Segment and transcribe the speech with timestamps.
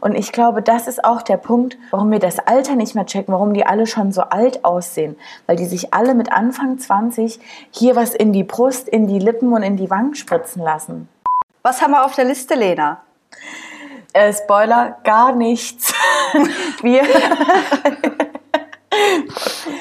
[0.00, 3.32] Und ich glaube, das ist auch der Punkt, warum wir das Alter nicht mehr checken,
[3.32, 5.16] warum die alle schon so alt aussehen.
[5.46, 7.40] Weil die sich alle mit Anfang 20
[7.70, 11.08] hier was in die Brust, in die Lippen und in die Wangen spritzen lassen.
[11.62, 13.02] Was haben wir auf der Liste, Lena?
[14.12, 15.92] Äh, Spoiler, gar nichts.
[16.82, 17.02] wir.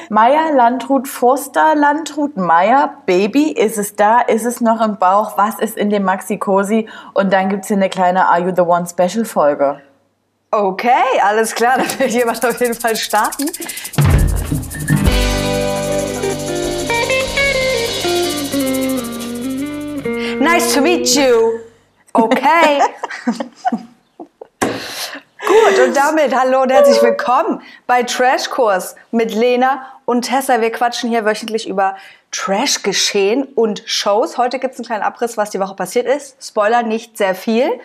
[0.10, 5.60] Meier, Landrut, Forster, Landrut, Meier, Baby, ist es da, ist es noch im Bauch, was
[5.60, 6.88] ist in dem Maxi Cosi?
[7.14, 9.82] Und dann gibt es hier eine kleine Are You the One Special Folge.
[10.50, 13.48] Okay, alles klar, dann will jemand auf jeden Fall starten.
[20.40, 21.60] Nice to meet you.
[22.14, 22.82] Okay.
[24.62, 30.62] Gut, und damit hallo und herzlich willkommen bei Trashkurs mit Lena und Tessa.
[30.62, 31.98] Wir quatschen hier wöchentlich über
[32.32, 34.38] Trash-Geschehen und Shows.
[34.38, 36.38] Heute gibt es einen kleinen Abriss, was die Woche passiert ist.
[36.42, 37.82] Spoiler, nicht sehr viel.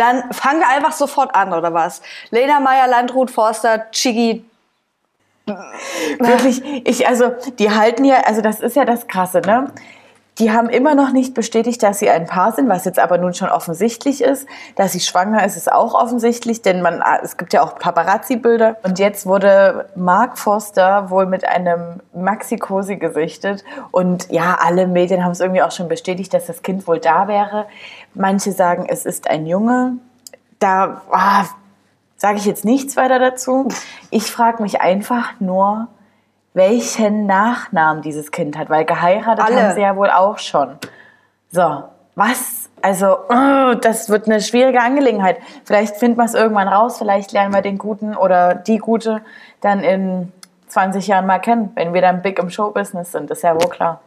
[0.00, 2.00] Dann fangen wir einfach sofort an, oder was?
[2.30, 4.42] Lena Meyer, Landrut, Forster, Chigi.
[6.18, 9.70] Wirklich, ich, also, die halten ja, also das ist ja das Krasse, ne?
[10.38, 13.34] Die haben immer noch nicht bestätigt, dass sie ein Paar sind, was jetzt aber nun
[13.34, 14.46] schon offensichtlich ist.
[14.74, 18.78] Dass sie schwanger ist, ist auch offensichtlich, denn man, es gibt ja auch Paparazzi-Bilder.
[18.82, 23.64] Und jetzt wurde Mark Forster wohl mit einem Maxi-Cosi gesichtet.
[23.90, 27.28] Und ja, alle Medien haben es irgendwie auch schon bestätigt, dass das Kind wohl da
[27.28, 27.66] wäre.
[28.14, 29.98] Manche sagen, es ist ein Junge.
[30.58, 31.48] Da oh,
[32.16, 33.68] sage ich jetzt nichts weiter dazu.
[34.10, 35.88] Ich frage mich einfach nur,
[36.52, 39.62] welchen Nachnamen dieses Kind hat, weil geheiratet Alle.
[39.62, 40.76] haben sie ja wohl auch schon.
[41.50, 42.68] So, was?
[42.82, 45.38] Also, oh, das wird eine schwierige Angelegenheit.
[45.64, 49.22] Vielleicht finden wir es irgendwann raus, vielleicht lernen wir den Guten oder die Gute
[49.60, 50.32] dann in
[50.68, 54.00] 20 Jahren mal kennen, wenn wir dann big im Showbusiness sind, ist ja wohl klar.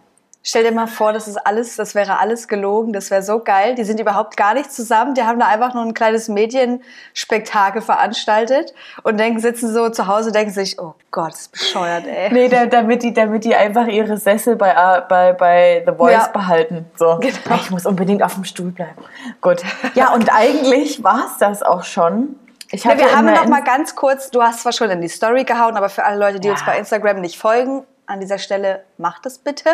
[0.45, 3.75] Stell dir mal vor, das ist alles, das wäre alles gelogen, das wäre so geil.
[3.75, 8.73] Die sind überhaupt gar nicht zusammen, die haben da einfach nur ein kleines Medienspektakel veranstaltet
[9.03, 12.31] und denken, sitzen so zu Hause, denken sich, oh Gott, das ist bescheuert, ey.
[12.33, 14.73] Nee, da, damit, die, damit die einfach ihre Sessel bei,
[15.07, 16.27] bei, bei The Voice Ja.
[16.27, 16.85] behalten.
[16.97, 17.19] So.
[17.21, 17.55] Genau.
[17.55, 18.95] Ich muss unbedingt auf dem Stuhl bleiben.
[19.39, 19.63] Gut.
[19.93, 22.35] Ja, und eigentlich war es das auch schon.
[22.83, 25.77] Hatte wir haben noch mal ganz kurz, du hast zwar schon in die Story gehauen,
[25.77, 26.53] aber für alle Leute, die Ja.
[26.53, 29.69] uns bei Instagram nicht folgen, an dieser Stelle macht es bitte.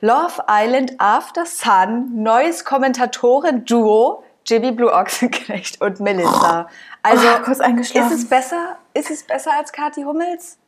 [0.00, 6.68] Love Island After Sun, neues Kommentatoren-Duo, Jimmy Blue Ochsenknecht und Melissa.
[7.02, 8.10] Also, Oh, kurz eingeschlafen.
[8.12, 8.76] ist es besser?
[8.94, 10.58] Ist es besser als Kathi Hummels?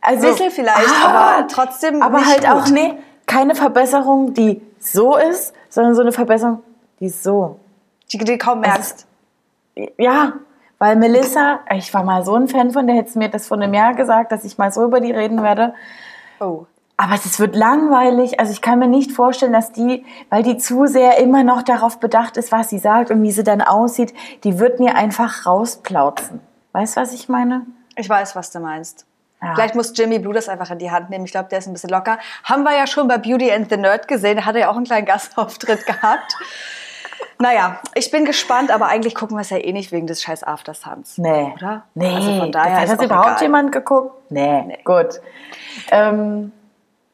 [0.00, 2.50] also, Bisschen vielleicht, Ah, aber trotzdem Aber halt gut.
[2.50, 6.62] auch, nee, keine Verbesserung, die so ist, sondern so eine Verbesserung,
[6.98, 7.60] die so.
[8.12, 9.06] Die, die kaum merkst.
[9.96, 10.32] Ja,
[10.78, 13.74] weil Melissa, ich war mal so ein Fan von der, hätte mir das vor einem
[13.74, 15.74] Jahr gesagt, dass ich mal so über die reden werde.
[16.40, 16.66] Oh.
[16.96, 18.40] Aber es wird langweilig.
[18.40, 22.00] Also ich kann mir nicht vorstellen, dass die, weil die zu sehr immer noch darauf
[22.00, 24.12] bedacht ist, was sie sagt und wie sie dann aussieht,
[24.42, 26.40] die wird mir einfach rausplauzen.
[26.72, 27.66] Weißt du, was ich meine?
[27.96, 29.06] Ich weiß, was du meinst.
[29.40, 29.54] Ja.
[29.54, 31.24] Vielleicht muss Jimmy Blue das einfach in die Hand nehmen.
[31.24, 32.18] Ich glaube, der ist ein bisschen locker.
[32.42, 34.38] Haben wir ja schon bei Beauty and the Nerd gesehen.
[34.38, 36.34] Da hat er ja auch einen kleinen Gastauftritt gehabt.
[37.40, 40.42] Naja, ich bin gespannt, aber eigentlich gucken wir es ja eh nicht wegen des scheiß
[40.42, 41.18] After Suns.
[41.18, 41.52] Nee.
[41.54, 41.84] Oder?
[41.94, 42.14] Nee.
[42.14, 43.42] Also von daher hat ist das auch überhaupt egal.
[43.42, 44.30] jemand geguckt?
[44.30, 44.78] Nee.
[44.84, 45.20] Gut.
[45.92, 46.52] Ähm,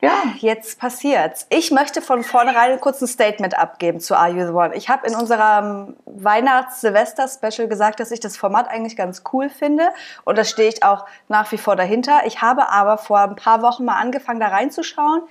[0.01, 0.23] ja.
[0.39, 1.47] Jetzt passiert's.
[1.51, 4.75] Ich möchte von vornherein ein kurzes Statement abgeben zu Are You the One.
[4.75, 9.89] Ich habe in unserem Weihnachts-Silvester-Special gesagt, dass ich das Format eigentlich ganz cool finde
[10.25, 12.23] und da stehe ich auch nach wie vor dahinter.
[12.27, 15.23] Ich habe aber vor ein paar Wochen mal angefangen, da reinzuschauen.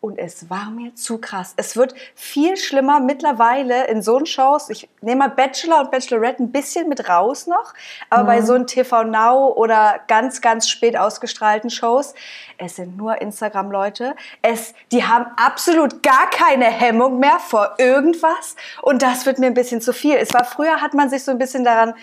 [0.00, 1.54] Und es war mir zu krass.
[1.56, 4.70] Es wird viel schlimmer mittlerweile in so Shows.
[4.70, 7.74] Ich nehme mal Bachelor und Bachelorette ein bisschen mit raus noch.
[8.08, 12.14] Aber bei so einem TV Now oder ganz, ganz spät ausgestrahlten Shows,
[12.58, 14.14] es sind nur Instagram-Leute.
[14.40, 18.54] Es, die haben absolut gar keine Hemmung mehr vor irgendwas.
[18.82, 20.16] Und das wird mir ein bisschen zu viel.
[20.16, 21.94] Es war früher, hat man sich so ein bisschen daran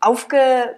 [0.00, 0.76] aufge...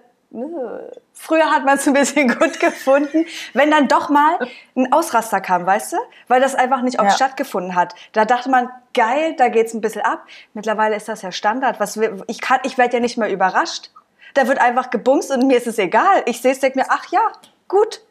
[1.13, 4.37] Früher hat man es ein bisschen gut gefunden, wenn dann doch mal
[4.75, 5.97] ein Ausraster kam, weißt du?
[6.27, 7.15] Weil das einfach nicht oft Ja.
[7.15, 7.95] stattgefunden hat.
[8.11, 10.23] Da dachte man, geil, da geht's ein bisschen ab.
[10.53, 11.79] Mittlerweile ist das ja Standard.
[11.79, 13.91] Was wir, ich kann, ich werde ja nicht mehr überrascht.
[14.33, 16.23] Da wird einfach gebumst und mir ist es egal.
[16.25, 17.21] Ich sehe es, denke mir, ach ja,
[17.67, 18.01] gut.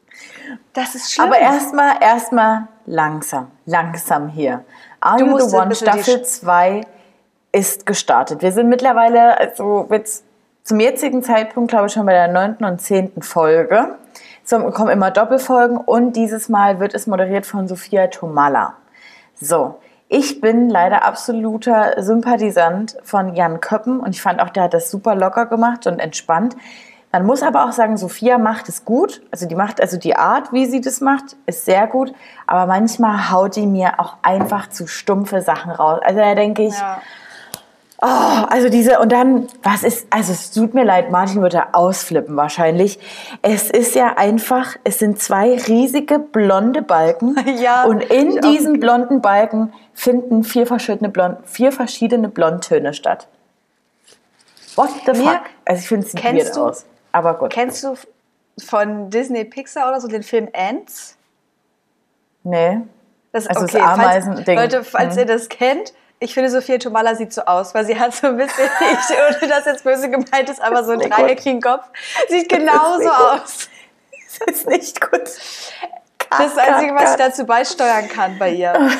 [0.73, 1.26] Das ist schlimm.
[1.26, 4.64] Aber erstmal, erstmal langsam, langsam hier.
[5.00, 6.81] Are You the One Staffel 2
[7.52, 8.43] ist gestartet.
[8.43, 10.25] Wir sind mittlerweile, also jetzt
[10.67, 13.95] zum jetzigen Zeitpunkt, glaube ich, schon bei der neunten und zehnten Folge.
[14.45, 18.75] Es kommen immer Doppelfolgen und dieses Mal wird es moderiert von Sophia Tomalla.
[19.37, 19.79] So,
[20.09, 24.91] ich bin leider absoluter Sympathisant von Jan Köppen und ich fand auch, der hat das
[24.91, 26.57] super locker gemacht und entspannt.
[27.13, 29.23] Man muss aber auch sagen, Sophia macht es gut.
[29.31, 32.13] Also die macht, also die Art, wie sie das macht, ist sehr gut.
[32.49, 36.01] Aber manchmal haut die mir auch einfach zu stumpfe Sachen raus.
[36.03, 37.01] Also da denke ich, ja.
[38.02, 42.37] Oh, also diese, und dann, was ist, also es tut mir leid, Martin würde ausflippen
[42.37, 42.98] wahrscheinlich.
[43.40, 47.37] Es ist ja einfach, es sind zwei riesige blonde Balken.
[47.58, 53.28] Ja, Und in diesen blonden Balken finden vier verschiedene, Blond, vier verschiedene Blondtöne statt.
[54.75, 55.40] What the Mir- fuck?
[55.64, 56.84] Also ich finde es weird du- aus.
[57.12, 57.50] Aber gut.
[57.50, 57.94] Kennst du
[58.62, 61.16] von Disney Pixar oder so den Film Ants?
[62.43, 62.81] nee.
[63.32, 64.58] Das, Also das okay, falls, Ameisending.
[64.58, 65.20] Leute, falls Mhm.
[65.20, 68.37] ihr das kennt, ich finde Sophia Tomala sieht so aus, weil sie hat so ein
[68.37, 71.13] bisschen, ich, ohne dass jetzt böse gemeint ist, aber so einen gut.
[71.13, 71.85] dreieckigen Kopf.
[72.29, 73.69] Sieht genauso aus.
[74.39, 75.23] Das ist nicht gut.
[76.29, 78.75] Das ist das Einzige, was ich dazu beisteuern kann bei ihr.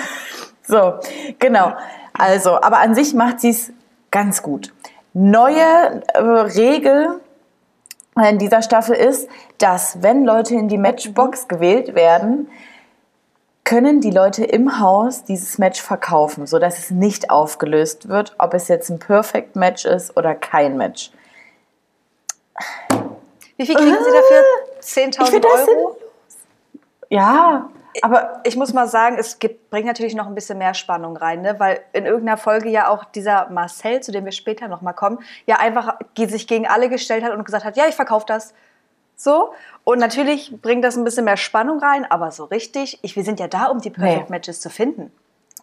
[0.69, 0.95] So,
[1.39, 1.75] genau.
[2.13, 3.73] Also, aber an sich macht sie es
[4.11, 4.73] ganz gut.
[5.13, 7.21] Neue äh, Regel
[8.17, 9.29] in dieser Staffel ist,
[9.59, 12.49] dass wenn Leute in die Matchbox gewählt werden,
[13.67, 18.69] können die Leute im Haus dieses Match verkaufen, sodass es nicht aufgelöst wird, ob es
[18.69, 21.11] jetzt ein Perfect Match ist oder kein Match.
[23.57, 24.43] Wie viel kriegen Sie dafür?
[24.81, 25.97] Ich 10.000 finde das Euro?
[27.11, 27.69] Ja,
[28.03, 31.43] aber Ich muss mal sagen, es gibt, bringt natürlich noch ein bisschen mehr Spannung rein,
[31.43, 31.59] ne?
[31.59, 35.19] weil in irgendeiner Folge ja auch dieser Marcel, zu dem wir später noch mal kommen,
[35.47, 38.55] ja einfach sich gegen alle gestellt hat und gesagt hat, ja, ich verkaufe das.
[39.17, 39.53] So.
[39.85, 43.41] Und natürlich bringt das ein bisschen mehr Spannung rein, aber so richtig, ich, wir sind
[43.41, 44.37] ja da, um die Perfect Nee.
[44.37, 45.11] Matches zu finden.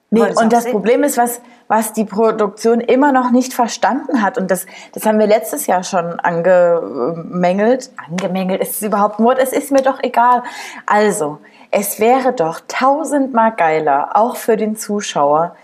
[0.10, 0.74] Nee, und das sehen.
[0.74, 5.18] Problem ist, was, was die Produktion immer noch nicht verstanden hat, und das, das haben
[5.18, 7.90] wir letztes Jahr schon angemängelt.
[8.08, 9.40] Angemängelt, ist es überhaupt ein Wort?
[9.40, 10.44] Es ist mir doch egal.
[10.86, 11.40] Also,
[11.72, 15.56] es wäre doch tausendmal geiler, auch für den Zuschauer,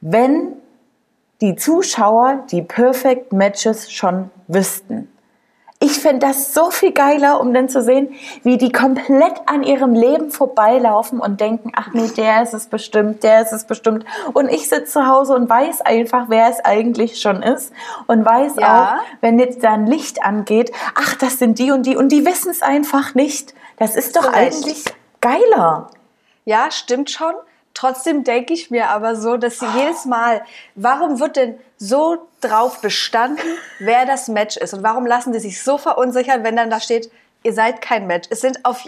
[0.00, 0.54] wenn
[1.40, 5.08] die Zuschauer die Perfect Matches schon wüssten.
[5.80, 9.94] Ich fände das so viel geiler, um dann zu sehen, wie die komplett an ihrem
[9.94, 14.04] Leben vorbeilaufen und denken, ach nee, der ist es bestimmt, der ist es bestimmt.
[14.32, 17.72] Und ich sitze zu Hause und weiß einfach, wer es eigentlich schon ist.
[18.08, 18.96] Und weiß Ja.
[18.98, 21.96] auch, wenn jetzt da ein Licht angeht, ach, das sind die und die.
[21.96, 23.54] Und die wissen es einfach nicht.
[23.76, 24.36] Das ist doch Recht.
[24.36, 24.84] eigentlich
[25.20, 25.90] geiler.
[26.44, 27.34] Ja, stimmt schon.
[27.78, 30.42] Trotzdem denke ich mir aber so, dass sie jedes Mal,
[30.74, 33.46] warum wird denn so drauf bestanden,
[33.78, 34.74] wer das Match ist?
[34.74, 37.08] Und warum lassen sie sich so verunsichern, wenn dann da steht,
[37.44, 38.26] ihr seid kein Match?
[38.32, 38.84] Es sind auf,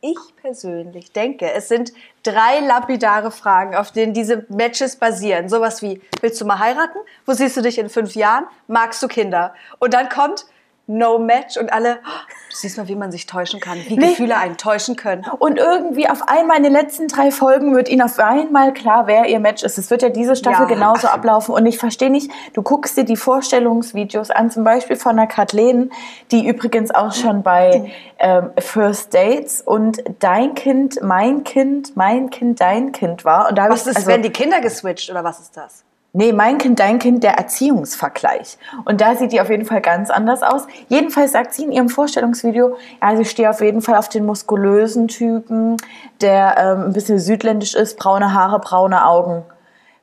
[0.00, 1.92] ich persönlich denke, es sind
[2.22, 5.48] drei lapidare Fragen, auf denen diese Matches basieren.
[5.48, 6.98] Sowas wie, willst du mal heiraten?
[7.26, 8.46] Wo siehst du dich in fünf Jahren?
[8.68, 9.52] Magst du Kinder?
[9.80, 10.46] Und dann kommt
[10.88, 12.10] No Match und alle, oh,
[12.50, 14.08] du siehst mal, wie man sich täuschen kann, wie Nee.
[14.10, 15.24] Gefühle einen täuschen können.
[15.38, 19.26] Und irgendwie auf einmal in den letzten drei Folgen wird ihnen auf einmal klar, wer
[19.26, 19.78] ihr Match ist.
[19.78, 20.74] Es wird ja diese Staffel Ja.
[20.74, 21.54] genauso ablaufen.
[21.54, 25.92] Und ich verstehe nicht, du guckst dir die Vorstellungsvideos an, zum Beispiel von der Kathleen,
[26.32, 32.60] die übrigens auch schon bei ähm, First Dates und dein Kind, mein Kind, mein Kind,
[32.60, 33.48] dein Kind war.
[33.48, 35.84] Und da Was ist, also, werden die Kinder geswitcht oder was ist das?
[36.14, 38.58] Nee, mein Kind, dein Kind, der Erziehungsvergleich.
[38.84, 40.66] Und da sieht die auf jeden Fall ganz anders aus.
[40.88, 45.08] Jedenfalls sagt sie in ihrem Vorstellungsvideo, ja, sie steht auf jeden Fall auf den muskulösen
[45.08, 45.78] Typen,
[46.20, 49.42] der ähm, ein bisschen südländisch ist, braune Haare, braune Augen.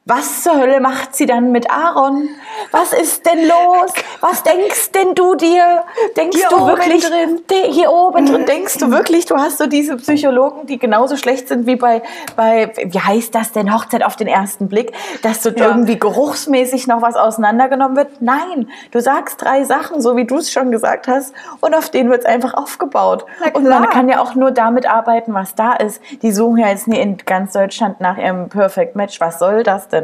[0.10, 2.30] Was zur Hölle macht sie dann mit Aaron?
[2.72, 3.94] Was ist denn los?
[4.22, 5.84] Was denkst denn du dir?
[6.18, 7.42] Denkst Hier du wirklich drin.
[7.70, 11.68] Hier oben drin denkst du wirklich, du hast so diese Psychologen, die genauso schlecht sind
[11.68, 12.02] wie bei,
[12.36, 15.68] bei wie heißt das denn, Hochzeit auf den ersten Blick, dass so Ja.
[15.68, 18.20] irgendwie geruchsmäßig noch was auseinandergenommen wird?
[18.20, 22.10] Nein, du sagst drei Sachen, so wie du es schon gesagt hast, und auf denen
[22.10, 23.28] wird es einfach aufgebaut.
[23.54, 26.02] Und man kann ja auch nur damit arbeiten, was da ist.
[26.24, 29.22] Die suchen ja jetzt nie in ganz Deutschland nach ihrem Perfect Match.
[29.22, 29.99] Was soll das denn?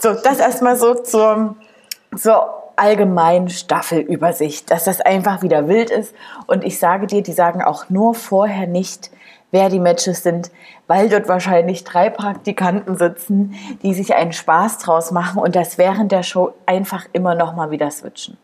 [0.00, 1.56] So, das erstmal so zur,
[2.16, 6.14] zur allgemeinen Staffelübersicht, dass das einfach wieder wild ist.
[6.46, 9.10] Und ich sage dir, die sagen auch nur vorher nicht,
[9.50, 10.50] wer die Matches sind,
[10.86, 16.12] weil dort wahrscheinlich drei Praktikanten sitzen, die sich einen Spaß draus machen und das während
[16.12, 18.36] der Show einfach immer noch mal wieder switchen.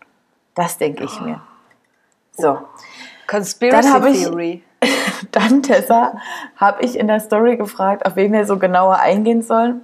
[0.55, 1.41] Das denke ich mir.
[2.33, 2.59] So.
[3.27, 4.63] Conspiracy Dann ich- Theory.
[5.31, 6.15] Dann, Tessa,
[6.57, 9.81] habe ich in der Story gefragt, auf wen wir so genauer eingehen sollen.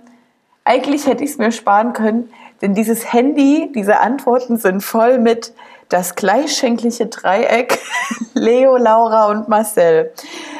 [0.65, 5.53] Eigentlich hätte ich es mir sparen können, denn dieses Handy, diese Antworten sind voll mit
[5.89, 7.79] das gleichschenkliche Dreieck
[8.35, 10.13] Leo, Laura und Marcel.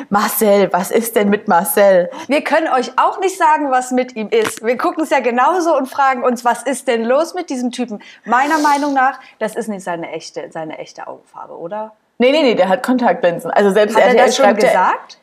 [0.09, 2.11] Marcel, was ist denn mit Marcel?
[2.27, 4.65] Wir können euch auch nicht sagen, was mit ihm ist.
[4.65, 8.03] Wir gucken es ja genauso und fragen uns, was ist denn los mit diesem Typen?
[8.25, 11.93] Meiner Meinung nach, das ist nicht seine echte, seine echte Augenfarbe, oder?
[12.19, 13.51] Nee, nee, nee, der hat Kontaktlinsen.
[13.53, 15.19] Also selbst Hat er RTL das schon gesagt?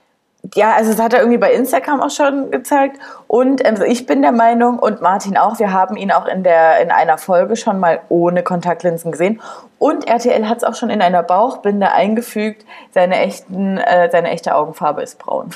[0.56, 3.00] Ja, also das hat er irgendwie bei Instagram auch schon gezeigt.
[3.28, 6.80] Und ähm, ich bin der Meinung, und Martin auch, wir haben ihn auch in, der,
[6.80, 9.42] in einer Folge schon mal ohne Kontaktlinsen gesehen.
[9.80, 14.56] Und RTL hat es auch schon in einer Bauchbinde eingefügt, seine, echten, äh, seine echte
[14.56, 15.50] Augenfarbe ist braun.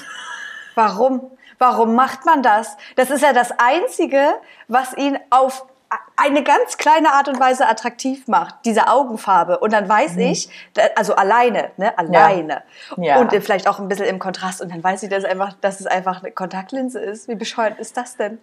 [0.76, 1.22] Warum?
[1.60, 2.76] Warum macht man das?
[2.96, 4.34] Das ist ja das Einzige,
[4.68, 5.66] was ihn auf
[6.16, 9.60] eine ganz kleine Art und Weise attraktiv macht, diese Augenfarbe.
[9.60, 10.22] Und dann weiß Mhm.
[10.22, 10.50] ich,
[10.96, 12.64] also alleine, ne, alleine.
[12.98, 13.20] Ja.
[13.20, 14.62] Und äh, vielleicht auch ein bisschen im Kontrast.
[14.62, 17.28] Und dann weiß ich, dass, einfach, dass es einfach eine Kontaktlinse ist.
[17.28, 18.40] Wie bescheuert ist das denn?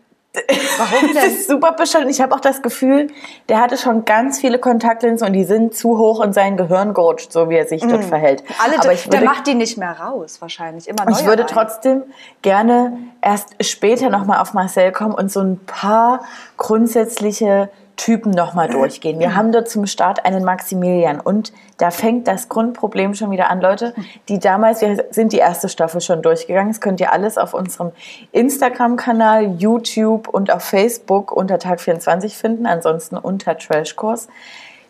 [0.78, 1.32] Warum Das denn?
[1.34, 2.08] ist super bescheuert.
[2.08, 3.08] Ich habe auch das Gefühl,
[3.48, 7.32] der hatte schon ganz viele Kontaktlinsen und die sind zu hoch in sein Gehirn gerutscht,
[7.32, 8.42] so wie er sich dort verhält.
[8.42, 8.54] Mhm.
[8.64, 10.88] Alle, Aber ich der würde, macht die nicht mehr raus, wahrscheinlich.
[10.88, 11.50] Immer ich würde rein.
[11.52, 12.02] trotzdem
[12.42, 16.20] gerne erst später nochmal auf Marcel kommen und so ein paar
[16.56, 19.18] grundsätzliche Typen nochmal durchgehen.
[19.18, 23.60] Wir haben dort zum Start einen Maximilian und da fängt das Grundproblem schon wieder an,
[23.60, 23.92] Leute,
[24.28, 27.92] die damals, wir sind die erste Staffel schon durchgegangen, das könnt ihr alles auf unserem
[28.32, 34.28] Instagram-Kanal, YouTube und auf Facebook unter Tag24 finden, ansonsten unter Trashkurs.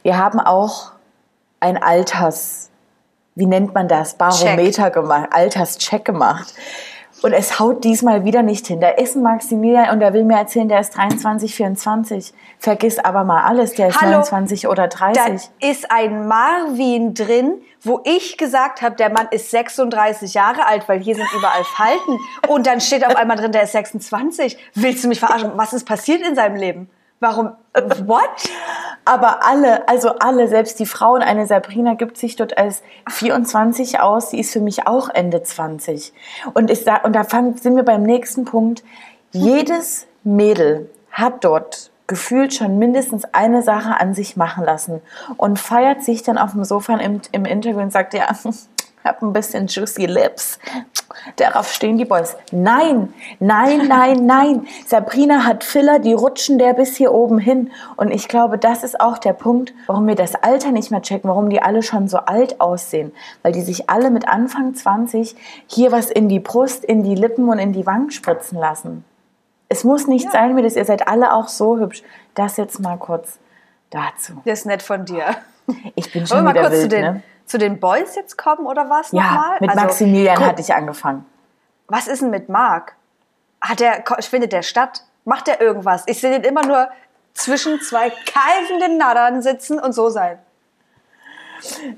[0.02, 0.92] Wir haben auch
[1.60, 2.70] ein Alters,
[3.34, 6.54] wie nennt man das, Barometer gemacht, Alterscheck gemacht.
[7.22, 8.80] Und es haut diesmal wieder nicht hin.
[8.80, 12.32] Da ist ein Maximilian und der will mir erzählen, der ist 23, 24.
[12.58, 15.50] Vergiss aber mal alles, der ist Hallo, 29 oder 30.
[15.60, 20.88] Da ist ein Marvin drin, wo ich gesagt habe, der Mann ist 36 Jahre alt,
[20.88, 22.18] weil hier sind überall Falten.
[22.46, 24.56] Und dann steht auf einmal drin, der ist 26.
[24.75, 25.52] Willst du mich verarschen?
[25.56, 26.90] Was ist passiert in seinem Leben?
[27.20, 27.52] Warum?
[28.06, 28.48] What?
[29.08, 34.28] Aber alle, also alle, selbst die Frauen, eine Sabrina gibt sich dort als 24 aus,
[34.28, 36.12] die ist für mich auch Ende 20.
[36.52, 38.84] Und, ich sag, und da fang, sind wir beim nächsten Punkt.
[39.32, 45.00] Jedes Mädel hat dort gefühlt schon mindestens eine Sache an sich machen lassen
[45.38, 48.28] und feiert sich dann auf dem Sofa im, im Interview und sagt, ja,
[49.04, 50.58] hab ein bisschen juicy lips.
[51.36, 52.36] Darauf stehen die Boys.
[52.52, 54.66] Nein, nein, nein, nein.
[54.86, 57.70] Sabrina hat Filler, die rutschen der bis hier oben hin.
[57.96, 61.28] Und ich glaube, das ist auch der Punkt, warum wir das Alter nicht mehr checken,
[61.28, 63.12] warum die alle schon so alt aussehen.
[63.42, 65.36] Weil die sich alle mit Anfang 20
[65.66, 69.04] hier was in die Brust, in die Lippen und in die Wangen spritzen lassen.
[69.68, 72.02] Es muss nicht sein, wie das, ihr seid alle auch so hübsch.
[72.34, 73.38] Das jetzt mal kurz
[73.90, 74.34] dazu.
[74.44, 75.24] Das ist nett von dir.
[75.94, 77.22] Ich bin schon mal wieder kurz wild, zu den, ne?
[77.48, 79.56] Zu den Boys jetzt kommen oder was Ja, nochmal?
[79.60, 81.24] mit Also, Maximilian guck, hatte ich angefangen.
[81.88, 82.94] Was ist denn mit Marc?
[83.60, 85.02] Hat der, findet der statt?
[85.24, 86.04] Macht der irgendwas?
[86.06, 86.88] Ich sehe den immer nur
[87.34, 90.38] zwischen zwei keifenden Nadern sitzen und so sein.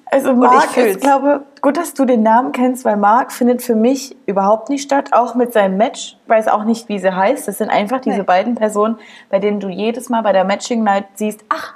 [0.07, 0.97] Also ich Marc, fühl's.
[0.97, 4.83] ich glaube, gut, dass du den Namen kennst, weil Marc findet für mich überhaupt nicht
[4.83, 6.17] statt, auch mit seinem Match.
[6.25, 7.47] Ich weiß auch nicht, wie sie heißt.
[7.47, 8.23] Das sind einfach diese Nee.
[8.25, 11.75] beiden Personen, bei denen du jedes Mal bei der Matching Night siehst, ach,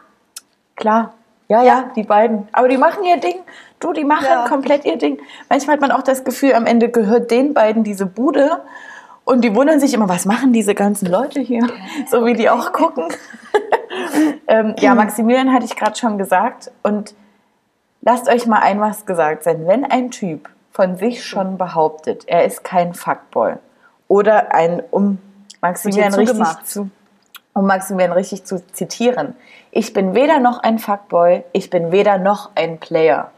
[0.76, 1.12] klar,
[1.48, 2.48] ja, ja, die beiden.
[2.52, 3.36] Aber die machen ihr Ding.
[3.80, 4.48] Du, die machen Ja.
[4.48, 5.18] komplett ihr Ding.
[5.48, 8.62] Manchmal hat man auch das Gefühl, am Ende gehört den beiden diese Bude.
[9.24, 11.66] Und die wundern sich immer, was machen diese ganzen Leute hier?
[12.10, 13.04] So wie die auch gucken.
[14.48, 16.70] ähm, ja, Maximilian hatte ich gerade schon gesagt.
[16.82, 17.14] Und
[18.02, 19.66] lasst euch mal ein was gesagt sein.
[19.66, 23.54] Wenn ein Typ von sich schon behauptet, er ist kein Fuckboy
[24.08, 25.18] oder ein, um
[25.62, 26.90] Maximilian richtig zu,
[27.54, 29.36] um Maximilian richtig zu zitieren,
[29.70, 33.30] ich bin weder noch ein Fuckboy, ich bin weder noch ein Player.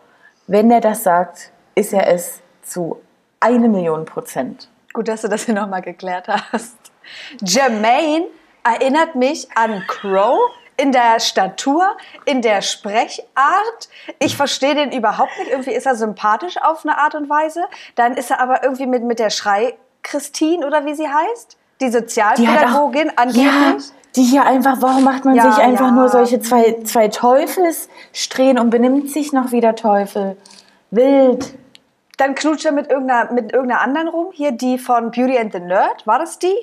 [0.46, 3.00] Wenn er das sagt, ist er es zu
[3.40, 4.68] eine Million Prozent.
[4.92, 6.76] Gut, dass du das hier nochmal geklärt hast.
[7.40, 8.26] Jermaine
[8.64, 10.38] erinnert mich an Crow
[10.76, 13.88] in der Statur, in der Sprechart.
[14.18, 15.50] Ich verstehe den überhaupt nicht.
[15.50, 17.64] Irgendwie ist er sympathisch auf eine Art und Weise.
[17.94, 23.12] Dann ist er aber irgendwie mit, mit der Schrei-Christine oder wie sie heißt, die Sozialpädagogin
[23.16, 23.44] angeblich.
[23.44, 23.78] Ja,
[24.16, 25.90] die hier einfach, warum macht man Ja, sich einfach ja.
[25.92, 30.37] nur solche zwei, zwei Teufelssträhnen und benimmt sich noch wie der Teufel?
[30.90, 31.54] Wild.
[32.16, 34.28] Dann knutscht er mit irgendeiner, mit irgendeiner anderen rum.
[34.32, 36.06] Hier die von Beauty and the Nerd.
[36.06, 36.54] War das die?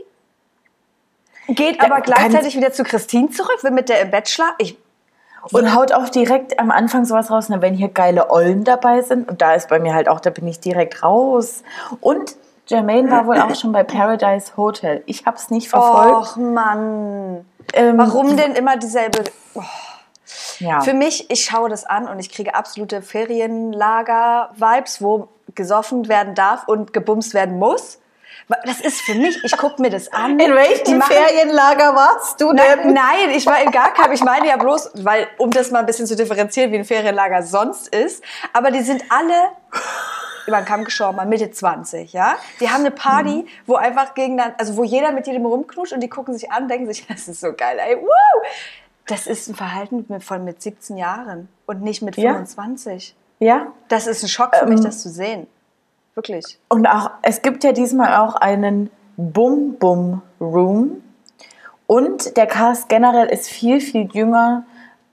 [1.48, 4.55] Geht aber kann- gleichzeitig wieder zu Christine zurück, will mit der im Bachelor.
[4.57, 4.77] Ich,
[5.51, 9.29] Und haut auch direkt am Anfang sowas raus, ne, wenn hier geile Ollen dabei sind.
[9.29, 11.63] Und da ist bei mir halt auch, da bin ich direkt raus.
[12.00, 12.36] Und
[12.67, 15.03] Jermaine war wohl auch schon bei Paradise Hotel.
[15.05, 16.15] Ich hab's nicht verfolgt.
[16.15, 17.46] Och Mann.
[17.74, 19.24] Ähm, Warum denn immer dieselbe?
[19.53, 19.62] Oh.
[20.60, 20.82] Ja.
[20.82, 26.67] Für mich, ich schaue das an und ich kriege absolute Ferienlager-Vibes, wo gesoffen werden darf
[26.67, 28.00] und gebumst werden muss.
[28.65, 30.39] Das ist für mich, ich gucke mir das an.
[30.39, 32.93] In welchem machen- Ferienlager warst du Na, denn?
[32.93, 34.12] nein, ich war in gar keinem.
[34.13, 37.43] Ich meine ja bloß, weil, um das mal ein bisschen zu differenzieren, wie ein Ferienlager
[37.43, 38.23] sonst ist.
[38.51, 39.33] Aber die sind alle
[40.45, 42.35] über den Kamm geschoren, mal Mitte 20, ja?
[42.59, 46.01] Die haben eine Party, wo einfach gegen dann, also wo jeder mit jedem rumknutscht und
[46.01, 48.07] die gucken sich an, denken sich, das ist so geil, ey, woo!
[49.07, 52.33] Das ist ein Verhalten von mit 17 Jahren und nicht mit Ja.
[52.33, 53.15] 25.
[53.39, 53.67] Ja.
[53.89, 55.47] Das ist ein Schock für mich, Ähm, das zu sehen.
[56.15, 56.60] Wirklich.
[56.70, 61.01] Und auch, es gibt ja diesmal auch einen Bum Bum Room.
[61.88, 64.63] Und der Cast generell ist viel, viel jünger.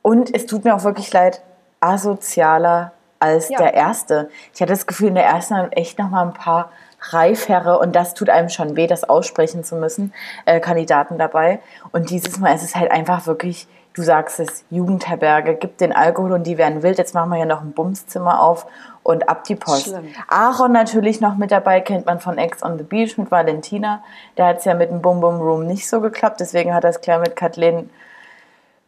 [0.02, 1.42] Und es tut mir auch wirklich leid,
[1.80, 3.58] asozialer als Ja.
[3.58, 4.30] der erste.
[4.54, 6.70] Ich hatte das Gefühl, in der ersten haben echt noch mal ein paar
[7.12, 10.12] reifere, und das tut einem schon weh, das aussprechen zu müssen,
[10.44, 11.60] äh, Kandidaten dabei.
[11.92, 16.32] Und dieses Mal ist es halt einfach wirklich, du sagst es, Jugendherberge, gibt den Alkohol
[16.32, 16.98] und die werden wild.
[16.98, 18.66] Jetzt machen wir ja noch ein Bumszimmer auf
[19.02, 19.84] und ab die Post.
[19.88, 20.08] Schlimm.
[20.28, 24.02] Aaron natürlich noch mit dabei, kennt man von Ex on the Beach mit Valentina.
[24.36, 27.00] Da hat es ja mit dem Bum Bum Room nicht so geklappt, deswegen hat es
[27.00, 27.90] klar mit Kathleen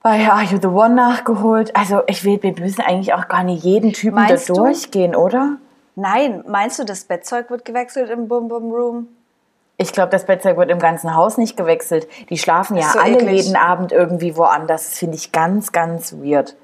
[0.02, 1.74] bei Are You the One nachgeholt.
[1.76, 4.60] Also ich will, wir müssen eigentlich auch gar nicht jeden Typen Meinst da du?
[4.60, 5.56] durchgehen, oder?
[5.94, 9.08] Nein, meinst du, das Bettzeug wird gewechselt im Bum Bum Room?
[9.78, 12.06] Ich glaube, das Bettzeug wird im ganzen Haus nicht gewechselt.
[12.30, 13.44] Die schlafen ja so alle eklig.
[13.44, 14.90] jeden Abend irgendwie woanders.
[14.90, 16.56] Das finde ich ganz, ganz weird.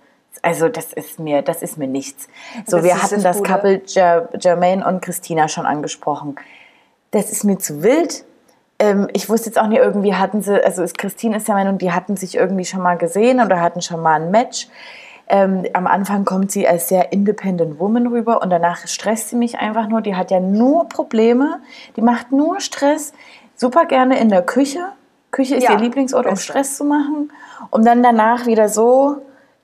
[0.49, 2.29] Also das ist mir, das ist mir nichts.
[2.67, 3.43] So, Das wir hatten das das.
[3.43, 6.37] Couple Ger Jermaine und Christina schon angesprochen.
[7.11, 8.25] Das ist mir zu wild.
[8.79, 11.79] Ähm, ich wusste jetzt auch nicht, irgendwie hatten sie, also ist Christine ist der Meinung,
[11.79, 14.69] die hatten sich irgendwie schon mal gesehen oder hatten schon mal ein Match.
[15.31, 19.59] Ähm, am Anfang kommt sie als sehr independent woman rüber und danach stresst sie mich
[19.59, 20.01] einfach nur.
[20.01, 21.61] Die hat ja nur Probleme,
[21.97, 23.13] die macht nur Stress,
[23.55, 24.81] super gerne in der Küche.
[25.31, 26.37] Küche ist Ja, ihr Lieblingsort, um.
[26.37, 27.31] Stress zu machen,
[27.71, 29.17] um dann danach wieder so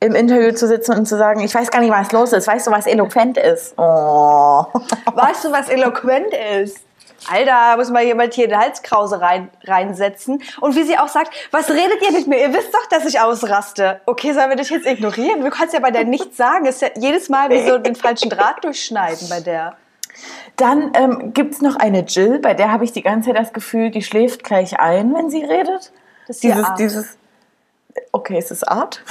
[0.05, 2.47] im Interview zu sitzen und zu sagen, ich weiß gar nicht, was los ist.
[2.47, 3.75] Weißt du, was eloquent ist?
[3.79, 4.65] Oh.
[5.15, 6.79] Weißt du, was eloquent ist?
[7.31, 10.43] Alter, muss mal jemand hier in die Halskrause rein, reinsetzen.
[10.61, 12.39] Und wie sie auch sagt, was redet ihr mit mir?
[12.39, 14.03] Ihr wisst doch, dass ich ausraste.
[14.05, 15.41] Okay, sollen wir dich jetzt ignorieren?
[15.41, 16.67] Du kannst ja bei der nichts sagen.
[16.67, 19.77] Ist ja jedes Mal wie so den falschen Draht durchschneiden bei der.
[20.57, 23.53] Dann ähm, gibt es noch eine Jill, bei der habe ich die ganze Zeit das
[23.53, 25.93] Gefühl, die schläft gleich ein, wenn sie redet.
[26.27, 26.79] Das ist dieses, Art.
[26.79, 27.19] dieses,
[28.13, 29.03] okay, ist es Art?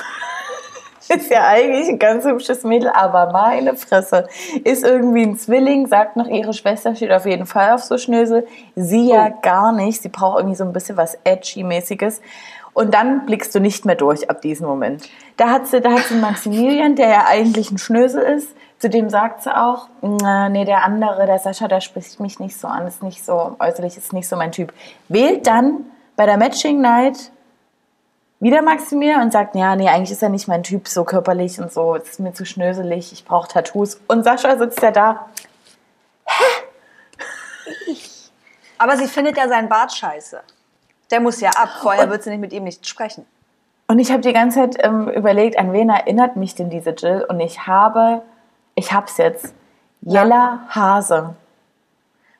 [1.09, 4.27] Ist ja eigentlich ein ganz hübsches Mädel, aber meine Fresse.
[4.63, 8.47] Ist irgendwie ein Zwilling, sagt noch, ihre Schwester steht auf jeden Fall auf so Schnösel.
[8.75, 9.39] Sie ja Oh.
[9.41, 10.01] gar nicht.
[10.01, 12.21] Sie braucht irgendwie so ein bisschen was Edgy-mäßiges.
[12.73, 15.07] Und dann blickst du nicht mehr durch ab diesem Moment.
[15.37, 18.49] Da hat sie, da hat sie Maximilian, der ja eigentlich ein Schnösel ist.
[18.79, 22.57] Zu dem sagt sie auch, "Na, nee, der andere, der Sascha, der spricht mich nicht
[22.59, 24.73] so an, ist nicht so, äußerlich ist nicht so mein Typ.
[25.07, 27.31] Wählt dann bei der Matching Night
[28.43, 31.71] wieder Maximilian und sagt, ja, nee, eigentlich ist er nicht mein Typ, so körperlich und
[31.71, 33.99] so, es ist mir zu schnöselig, ich brauche Tattoos.
[34.07, 35.29] Und Sascha sitzt ja da.
[38.77, 40.41] Aber sie findet ja seinen Bart scheiße.
[41.09, 41.69] Der muss ja ab.
[41.81, 43.25] Vorher wird sie nicht mit ihm nicht sprechen.
[43.87, 47.25] Und ich habe die ganze Zeit ähm, überlegt, an wen erinnert mich denn diese Jill?
[47.27, 48.23] Und ich habe,
[48.75, 49.53] ich hab's jetzt,
[50.01, 51.35] Jella Hase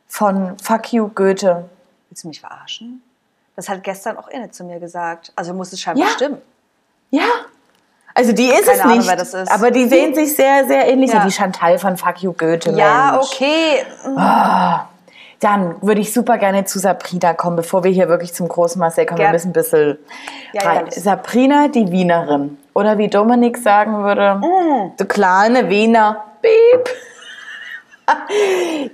[0.07, 1.69] von Fuck You Goethe.
[2.09, 3.01] Willst du mich verarschen?
[3.55, 5.31] Das hat gestern auch Inne zu mir gesagt.
[5.35, 6.13] Also muss es scheinbar Ja.
[6.13, 6.41] stimmen.
[7.11, 7.21] Ja.
[8.15, 9.11] Also die ist Keine es Ahnung, nicht.
[9.11, 9.51] ist.
[9.51, 11.11] Aber die sehen sich sehr, sehr ähnlich.
[11.11, 11.19] Ja.
[11.19, 11.25] Ja.
[11.25, 12.71] Die Chantal von Fuck You Goethe.
[12.71, 13.25] Ja, Mensch.
[13.33, 13.85] okay.
[15.39, 19.05] Dann würde ich super gerne zu Sabrina kommen, bevor wir hier wirklich zum großen Marcel
[19.05, 19.17] kommen.
[19.17, 19.31] Gerne.
[19.31, 19.97] Wir müssen ein bisschen
[20.53, 20.85] Ja, ja, rein.
[20.85, 22.57] das- Sabrina, die Wienerin.
[22.73, 24.91] Oder wie Dominik sagen würde, Mm.
[24.97, 26.23] du kleine Wiener.
[26.41, 26.89] Piep.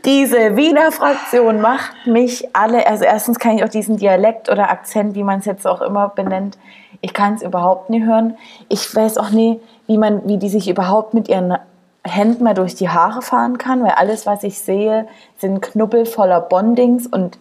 [0.06, 5.15] Diese Wiener Fraktion macht mich alle, also erstens kann ich auch diesen Dialekt oder Akzent,
[5.15, 6.58] wie man es jetzt auch immer benennt,
[7.02, 8.38] ich kann es überhaupt nie hören.
[8.67, 11.58] Ich weiß auch nie, wie man, wie die sich überhaupt mit ihren
[12.04, 16.41] Händen mal durch die Haare fahren kann, weil alles, was ich sehe, sind Knubbel voller
[16.41, 17.39] Bondings und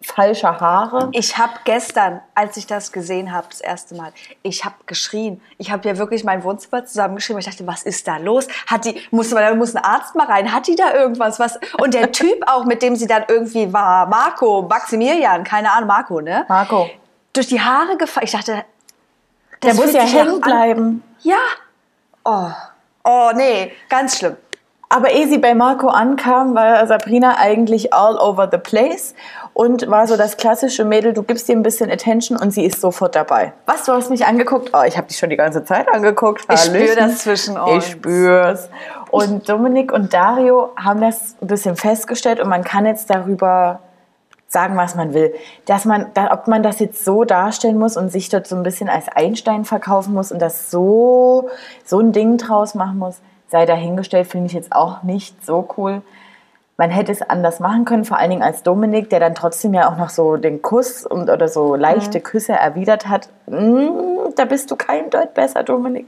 [0.00, 1.08] falscher Haare.
[1.12, 5.40] Ich habe gestern, als ich das gesehen habe, das erste Mal, ich habe geschrien.
[5.58, 7.36] Ich habe ja wirklich mein Wohnzimmer zusammengeschrieben.
[7.36, 8.46] weil Ich dachte, was ist da los?
[8.66, 10.52] Hat die, musste, da muss ein Arzt mal rein.
[10.52, 11.40] Hat die da irgendwas?
[11.40, 11.58] Was?
[11.80, 16.20] Und der Typ auch, mit dem sie dann irgendwie war, Marco, Maximilian, keine Ahnung, Marco,
[16.20, 16.46] ne?
[16.48, 16.88] Marco,
[17.32, 18.26] Durch die Haare gefallen.
[18.26, 18.64] Ich dachte,
[19.62, 21.02] der muss ja hängen bleiben.
[21.22, 21.38] Ja.
[22.24, 22.50] Oh.
[23.02, 24.36] Oh, nee, ganz schlimm.
[24.90, 29.14] Aber ehe sie bei Marco ankam, war Sabrina eigentlich all over the place
[29.58, 32.80] und war so das klassische Mädel, du gibst ihr ein bisschen Attention und sie ist
[32.80, 33.52] sofort dabei.
[33.66, 34.70] Was, du hast mich angeguckt?
[34.72, 36.46] Oh, ich habe dich schon die ganze Zeit angeguckt.
[36.48, 36.96] Ich spür Hallöchen.
[36.96, 37.84] das zwischen uns.
[37.84, 38.70] Ich spür's.
[39.10, 43.80] Und Dominik und Dario haben das ein bisschen festgestellt und man kann jetzt darüber
[44.46, 45.34] sagen, was man will.
[45.66, 48.88] Dass man, ob man das jetzt so darstellen muss und sich dort so ein bisschen
[48.88, 51.50] als Einstein verkaufen muss und das so,
[51.84, 53.16] so ein Ding draus machen muss,
[53.48, 56.02] sei dahingestellt, finde ich jetzt auch nicht so cool.
[56.78, 59.90] Man hätte es anders machen können, vor allen Dingen als Dominik, der dann trotzdem ja
[59.90, 63.28] auch noch so den Kuss und, oder so leichte Küsse erwidert hat.
[63.46, 66.06] Mm, da bist du kein Deut besser, Dominik.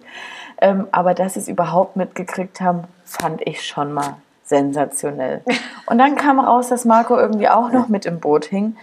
[0.61, 5.43] Ähm, aber dass sie es überhaupt mitgekriegt haben, fand ich schon mal sensationell.
[5.87, 8.77] Und dann kam raus, dass Marco irgendwie auch noch mit im Boot hing.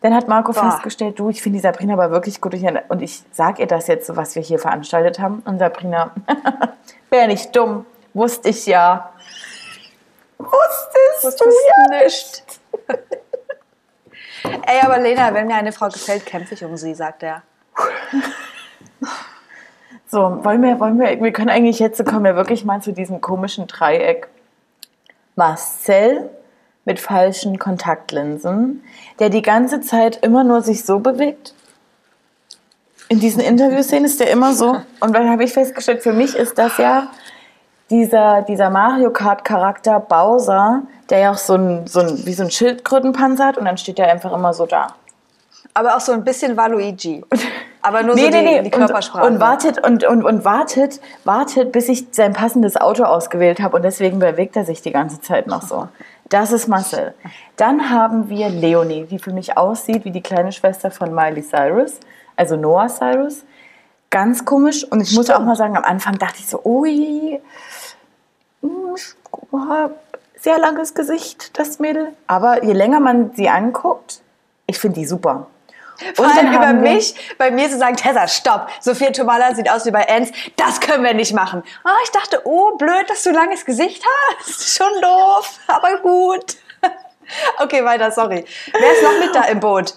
[0.00, 0.70] Dann hat Marco Boah.
[0.70, 2.54] festgestellt, du, ich finde die Sabrina aber wirklich gut.
[2.88, 5.42] Und ich sag ihr das jetzt, so was wir hier veranstaltet haben.
[5.44, 6.10] Und Sabrina,
[7.10, 9.10] wäre nicht dumm, wusste ich ja.
[10.38, 12.42] Wusstest du ja nicht.
[14.66, 17.42] Ey, aber Lena, wenn mir eine Frau gefällt, kämpfe ich um sie, sagt er.
[20.06, 23.20] So, wollen wir, wollen wir, wir können eigentlich jetzt, kommen wir wirklich mal zu diesem
[23.20, 24.28] komischen Dreieck.
[25.34, 26.30] Marcel,
[26.84, 28.84] mit falschen Kontaktlinsen,
[29.18, 31.54] der die ganze Zeit immer nur sich so bewegt.
[33.08, 34.80] In diesen Interviewszenen ist der immer so.
[35.00, 37.08] Und dann habe ich festgestellt, für mich ist das ja
[37.90, 42.44] dieser, dieser Mario Kart Charakter Bowser, der ja auch so ein, so ein, wie so
[42.44, 44.88] ein Schildkrötenpanzer hat und dann steht der einfach immer so da.
[45.74, 47.24] Aber auch so ein bisschen Waluigi.
[47.82, 48.62] Aber nur Nee, so nee, die, nee.
[48.62, 49.26] die Körpersprache.
[49.26, 53.76] Und, und wartet und, und, und wartet, wartet, bis ich sein passendes Auto ausgewählt habe
[53.76, 55.88] und deswegen bewegt er sich die ganze Zeit noch so.
[56.28, 57.12] Das ist Marcel.
[57.56, 61.98] Dann haben wir Leonie, die für mich aussieht wie die kleine Schwester von Miley Cyrus,
[62.36, 63.44] also Noah Cyrus.
[64.14, 64.84] Ganz komisch.
[64.84, 67.40] Und ich muss auch mal sagen, am Anfang dachte ich so, ui,
[68.62, 68.94] hm,
[70.38, 72.12] sehr langes Gesicht, das Mädel.
[72.28, 74.20] Aber je länger man sie anguckt,
[74.68, 75.48] ich finde die super.
[76.14, 79.68] Vor Und dann allem über mich, bei mir zu sagen, Tessa, stopp, Sophia Tomala sieht
[79.68, 81.64] aus wie bei Ens, das können wir nicht machen.
[81.82, 84.04] Ah, ich dachte, oh, blöd, dass du langes Gesicht
[84.38, 84.76] hast.
[84.76, 86.54] Schon doof, aber gut.
[87.58, 88.44] Okay, weiter, sorry.
[88.70, 89.94] Wer ist noch mit da im Boot?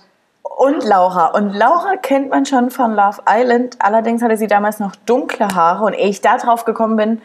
[0.58, 1.28] Und Laura.
[1.28, 3.76] Und Laura kennt man schon von Love Island.
[3.78, 5.86] Allerdings hatte sie damals noch dunkle Haare.
[5.86, 7.22] Und ehe ich da drauf gekommen bin,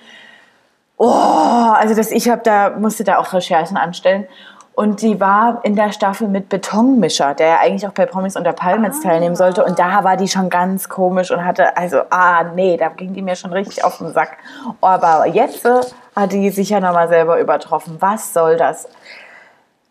[0.98, 4.26] oh, also das, ich hab da, musste da auch Recherchen anstellen.
[4.74, 8.52] Und die war in der Staffel mit Betonmischer, der ja eigentlich auch bei Promis unter
[8.52, 9.64] Palmen jetzt teilnehmen sollte.
[9.64, 13.22] Und da war die schon ganz komisch und hatte, also, ah, nee, da ging die
[13.22, 14.36] mir schon richtig auf den Sack.
[14.82, 15.80] Aber jetzt äh,
[16.14, 17.96] hat die sich ja nochmal selber übertroffen.
[18.00, 18.88] Was soll das?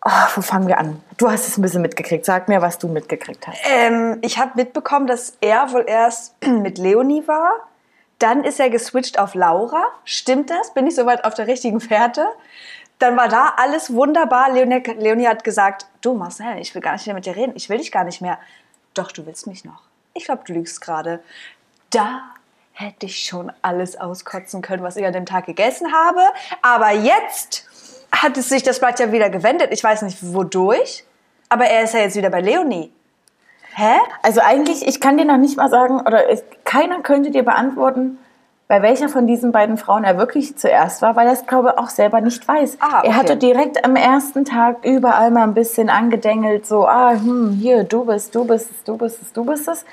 [0.04, 1.00] Oh, wo fangen wir an?
[1.16, 2.24] Du hast es ein bisschen mitgekriegt.
[2.24, 3.58] Sag mir, was du mitgekriegt hast.
[3.64, 7.52] Ähm, ich habe mitbekommen, dass er wohl erst mit Leonie war.
[8.18, 9.84] Dann ist er geswitcht auf Laura.
[10.04, 10.74] Stimmt das?
[10.74, 12.26] Bin ich soweit auf der richtigen Fährte?
[12.98, 14.50] Dann war da alles wunderbar.
[14.52, 17.52] Leonie, Leonie hat gesagt, du Marcel, ich will gar nicht mehr mit dir reden.
[17.54, 18.38] Ich will dich gar nicht mehr.
[18.94, 19.82] Doch, du willst mich noch.
[20.14, 21.22] Ich glaube, du lügst gerade.
[21.90, 22.22] Da
[22.72, 26.22] hätte ich schon alles auskotzen können, was ich an dem Tag gegessen habe.
[26.60, 27.68] Aber jetzt
[28.12, 29.68] hat es sich das Blatt ja wieder gewendet.
[29.72, 31.04] Ich weiß nicht wodurch,
[31.48, 32.92] aber er ist ja jetzt wieder bei Leonie.
[33.74, 33.96] Hä?
[34.22, 38.18] Also eigentlich, ich kann dir noch nicht mal sagen, oder es, keiner könnte dir beantworten,
[38.68, 41.78] bei welcher von diesen beiden Frauen er wirklich zuerst war, weil er es, glaube ich,
[41.78, 42.78] auch selber nicht weiß.
[42.80, 43.08] Ah, okay.
[43.08, 47.84] Er hatte direkt am ersten Tag überall mal ein bisschen angedengelt, so, ah, hm, hier,
[47.84, 49.84] du bist, du bist es, du bist es, du bist es.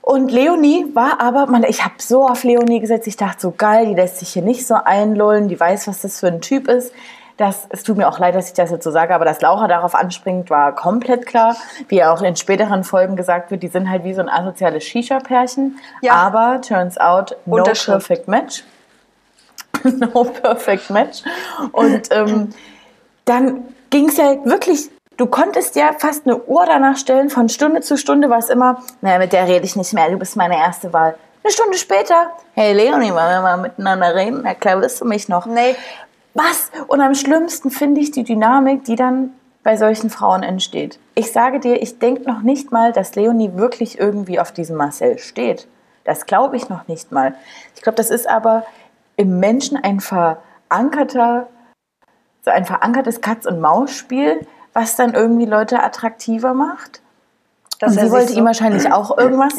[0.00, 3.86] Und Leonie war aber, man, ich habe so auf Leonie gesetzt, ich dachte so geil,
[3.86, 6.92] die lässt sich hier nicht so einlullen, die weiß, was das für ein Typ ist.
[7.36, 9.66] Das, es tut mir auch leid, dass ich das jetzt so sage, aber dass Laura
[9.68, 11.56] darauf anspringt, war komplett klar.
[11.88, 15.78] Wie auch in späteren Folgen gesagt wird, die sind halt wie so ein asoziales Shisha-Pärchen.
[16.02, 16.12] Ja.
[16.12, 18.64] Aber turns out, no perfect match.
[19.84, 21.22] no perfect match.
[21.72, 22.50] Und ähm,
[23.24, 27.80] dann ging es ja wirklich, du konntest ja fast eine Uhr danach stellen, von Stunde
[27.80, 30.56] zu Stunde war es immer, naja, mit der rede ich nicht mehr, du bist meine
[30.56, 31.16] erste Wahl.
[31.44, 34.42] Eine Stunde später, hey Leonie, wollen wir mal miteinander reden?
[34.44, 35.46] Na klar, wirst du mich noch.
[35.46, 35.74] Nee,
[36.34, 36.70] Was?
[36.88, 39.30] Und am schlimmsten finde ich die Dynamik, die dann
[39.62, 40.98] bei solchen Frauen entsteht.
[41.14, 45.18] Ich sage dir, ich denke noch nicht mal, dass Leonie wirklich irgendwie auf diesem Marcel
[45.18, 45.68] steht.
[46.04, 47.34] Das glaube ich noch nicht mal.
[47.76, 48.64] Ich glaube, das ist aber
[49.16, 51.48] im Menschen ein verankerter,
[52.44, 57.01] so ein verankertes Katz-und-Maus-Spiel, was dann irgendwie Leute attraktiver macht.
[57.82, 59.54] Dass Und sie wollte so- ihm wahrscheinlich auch irgendwas.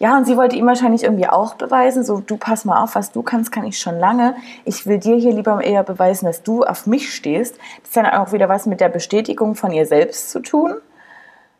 [0.00, 3.12] Ja, und sie wollte ihm wahrscheinlich irgendwie auch beweisen, so du pass mal auf, was
[3.12, 4.34] du kannst, kann ich schon lange.
[4.64, 7.56] Ich will dir hier lieber eher beweisen, dass du auf mich stehst.
[7.84, 10.74] Das hat dann auch wieder was mit der Bestätigung von ihr selbst zu tun.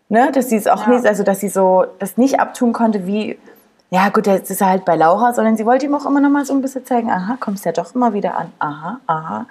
[0.08, 0.94] Ne, dass sie es auch Ja.
[0.94, 3.38] nicht, also dass sie so das nicht abtun konnte, wie
[3.90, 6.28] ja gut, jetzt ist er halt bei Laura, sondern sie wollte ihm auch immer noch
[6.28, 9.46] mal so ein bisschen zeigen, aha, kommst ja doch immer wieder an, aha, aha.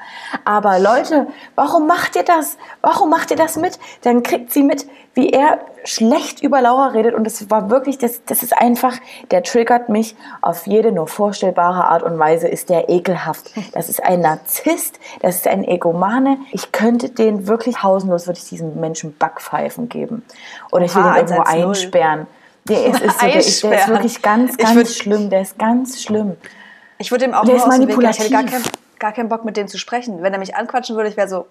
[0.46, 2.58] Aber Leute, warum macht ihr das?
[2.82, 3.80] Warum macht ihr das mit?
[4.04, 8.24] Dann kriegt sie mit, wie er schlecht über Laura redet und das war wirklich, das,
[8.26, 8.94] das ist einfach,
[9.32, 13.52] der triggert mich auf jede nur vorstellbare Art und Weise, ist der ekelhaft.
[13.74, 16.38] Das ist ein Narzisst, das ist ein Egomane.
[16.52, 20.24] Ich könnte den wirklich pausenlos, würde ich diesem Menschen Backpfeifen geben.
[20.72, 21.70] Oder ich will Oha, ihn irgendwo 110.
[21.70, 22.28] einsperren.
[22.70, 25.30] Der ist, ist, so, der, ist, der ist wirklich ganz, ganz würd- schlimm.
[25.30, 26.36] Der ist ganz schlimm.
[26.98, 28.10] Ich würde ihm auch Der nur ist Weg.
[28.10, 28.64] Ich hätte gar, kein,
[29.00, 30.22] gar keinen Bock, mit dem zu sprechen.
[30.22, 31.46] Wenn er mich anquatschen würde, ich wäre so,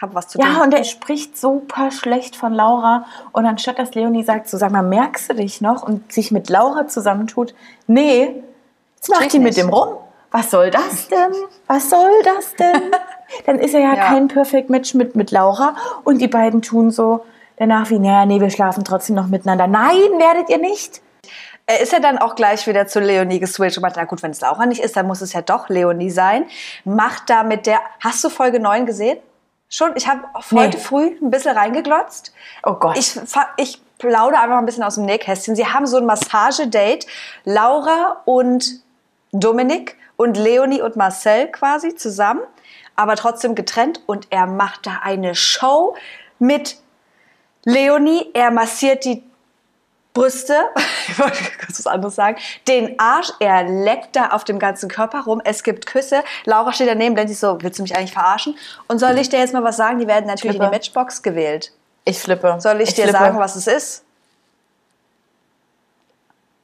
[0.00, 0.46] hab was zu tun.
[0.46, 3.06] Ja, und er spricht super schlecht von Laura.
[3.32, 5.82] Und anstatt dass Leonie sagt, so sag mal, merkst du dich noch?
[5.82, 7.54] Und sich mit Laura zusammentut,
[7.86, 8.42] nee,
[8.96, 9.96] jetzt macht die mit dem rum.
[10.30, 11.32] Was soll das denn?
[11.66, 12.82] Was soll das denn?
[13.46, 14.04] Dann ist er ja, Ja.
[14.08, 15.74] kein Perfect Match mit, mit Laura.
[16.04, 17.24] Und die beiden tun so
[17.58, 19.66] danach wie, naja, nee, wir schlafen trotzdem noch miteinander.
[19.66, 21.00] Nein, werdet ihr nicht.
[21.66, 24.30] Er ist ja dann auch gleich wieder zu Leonie geswitcht und meinte, na gut, wenn
[24.30, 26.46] es Laura nicht ist, dann muss es ja doch Leonie sein.
[26.84, 29.18] Macht da mit der, hast du Folge 9 gesehen?
[29.68, 29.92] Schon?
[29.96, 30.60] Ich habe Nee.
[30.60, 32.32] heute früh ein bisschen reingeglotzt.
[32.64, 32.96] Oh Gott.
[32.96, 33.20] Ich,
[33.58, 35.54] ich plaudere einfach mal ein bisschen aus dem Nähkästchen.
[35.56, 37.06] Sie haben so ein Massagedate.
[37.44, 38.80] Laura und
[39.32, 42.40] Dominik und Leonie und Marcel quasi zusammen.
[42.96, 45.94] aber trotzdem getrennt und er macht da eine Show
[46.38, 46.78] mit
[47.68, 48.30] Leonie.
[48.32, 49.22] Er massiert die
[50.14, 50.54] Brüste,
[51.08, 55.20] ich wollte kurz was anderes sagen, den Arsch, er leckt da auf dem ganzen Körper
[55.24, 56.24] rum, es gibt Küsse.
[56.44, 58.56] Laura steht daneben, denkt sich so, willst du mich eigentlich verarschen?
[58.88, 59.98] Und soll ich dir jetzt mal was sagen?
[59.98, 60.64] Die werden natürlich Flippe.
[60.64, 61.72] in die Matchbox gewählt.
[62.04, 62.56] Ich flippe.
[62.58, 63.18] Soll ich, dir flippe.
[63.18, 64.04] sagen, was es ist?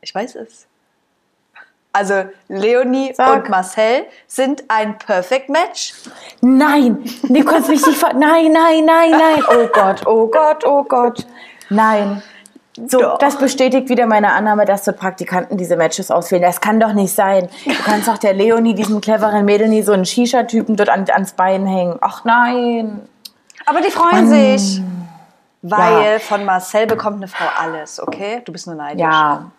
[0.00, 0.66] Ich weiß es.
[1.94, 3.34] Also Leonie Sag.
[3.44, 5.94] und Marcel sind ein Perfect Match.
[6.40, 8.12] Nein, du kannst mich nicht ver...
[8.14, 9.42] Nein, nein, nein, nein.
[9.48, 11.24] Oh Gott, oh Gott, oh Gott.
[11.70, 12.20] Nein.
[12.88, 13.18] So, Doch.
[13.18, 16.42] das bestätigt wieder meine Annahme, dass dort Praktikanten diese Matches auswählen.
[16.42, 17.48] Das kann doch nicht sein.
[17.64, 21.34] Du kannst doch der Leonie, diesem cleveren Mädel, nie so einen Shisha-Typen dort an, ans
[21.34, 21.96] Bein hängen.
[22.00, 23.08] Ach nein.
[23.66, 24.82] Aber die freuen sich.
[25.62, 26.18] Weil Ja.
[26.18, 28.42] von Marcel bekommt eine Frau alles, okay?
[28.44, 29.00] Du bist nur neidisch.
[29.00, 29.50] Ja,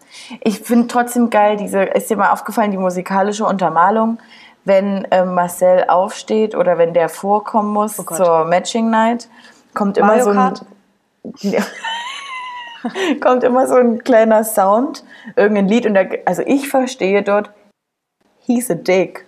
[0.41, 4.19] ich finde trotzdem geil, diese, ist dir mal aufgefallen, die musikalische Untermalung,
[4.63, 9.30] wenn ähm, Marcel aufsteht oder wenn der vorkommen muss Oh zur Matching Night,
[9.73, 10.54] kommt immer Mario so ein,
[13.21, 15.04] kommt immer so ein kleiner Sound,
[15.36, 17.51] irgendein Lied und da, also ich verstehe dort,
[18.45, 19.25] he's a dick.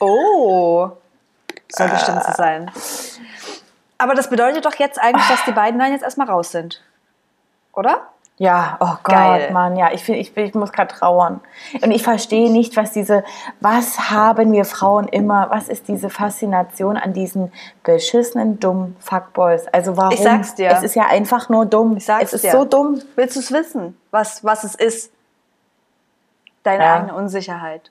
[0.00, 0.90] Oh.
[1.70, 2.70] Soll bestimmt so sein.
[3.98, 6.82] Aber das bedeutet doch jetzt eigentlich, dass die beiden dann jetzt erstmal raus sind.
[7.74, 8.08] Oder?
[8.38, 9.50] Ja, oh Gott, Geil.
[9.52, 11.40] Mann, ja, ich, find, ich, ich muss gerade trauern.
[11.82, 13.24] Und ich verstehe nicht, was diese,
[13.60, 19.66] was haben wir Frauen immer, was ist diese Faszination an diesen beschissenen, dummen Fuckboys?
[19.72, 20.12] Also warum?
[20.12, 20.70] Ich sag's dir.
[20.70, 21.96] Es ist ja einfach nur dumm.
[21.96, 22.52] Ich sag's es ist dir.
[22.52, 23.02] so dumm.
[23.16, 25.12] Willst du es wissen, was, was es ist?
[26.62, 26.94] Deine Ja.
[26.94, 27.90] eigene Unsicherheit.